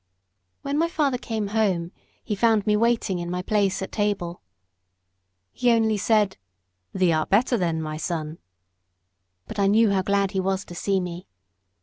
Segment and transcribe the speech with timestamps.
[0.63, 1.91] When my father came home
[2.23, 4.41] he found me waiting in my place at table.
[5.51, 6.37] He only said,
[6.91, 8.39] "Thee art better then, my son?"
[9.45, 11.27] But I knew how glad he was to see me.